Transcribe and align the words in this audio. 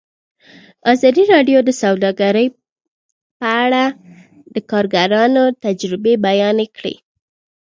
ازادي 0.93 1.23
راډیو 1.33 1.59
د 1.63 1.69
سوداګري 1.81 2.47
په 3.39 3.47
اړه 3.63 3.83
د 4.53 4.55
کارګرانو 4.71 5.43
تجربې 5.63 6.13
بیان 6.27 6.57
کړي. 6.75 6.95